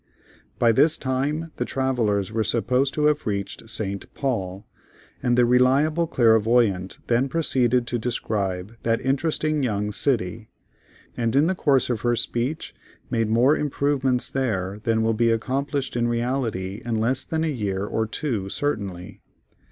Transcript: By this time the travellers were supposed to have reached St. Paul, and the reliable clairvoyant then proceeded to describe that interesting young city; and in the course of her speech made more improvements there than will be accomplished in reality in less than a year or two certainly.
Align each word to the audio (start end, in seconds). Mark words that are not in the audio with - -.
By 0.57 0.71
this 0.71 0.97
time 0.97 1.51
the 1.57 1.63
travellers 1.63 2.31
were 2.31 2.43
supposed 2.43 2.95
to 2.95 3.05
have 3.05 3.27
reached 3.27 3.69
St. 3.69 4.11
Paul, 4.15 4.65
and 5.21 5.37
the 5.37 5.45
reliable 5.45 6.07
clairvoyant 6.07 6.97
then 7.05 7.29
proceeded 7.29 7.85
to 7.85 7.99
describe 7.99 8.75
that 8.81 8.99
interesting 9.01 9.61
young 9.61 9.91
city; 9.91 10.49
and 11.15 11.35
in 11.35 11.45
the 11.45 11.53
course 11.53 11.91
of 11.91 12.01
her 12.01 12.15
speech 12.15 12.73
made 13.11 13.29
more 13.29 13.55
improvements 13.55 14.27
there 14.27 14.79
than 14.85 15.03
will 15.03 15.13
be 15.13 15.29
accomplished 15.29 15.95
in 15.95 16.07
reality 16.07 16.81
in 16.83 16.95
less 16.95 17.23
than 17.23 17.43
a 17.43 17.47
year 17.47 17.85
or 17.85 18.07
two 18.07 18.49
certainly. 18.49 19.21